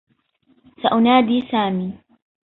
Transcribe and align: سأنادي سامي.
سأنادي 0.83 1.41
سامي. 1.51 1.93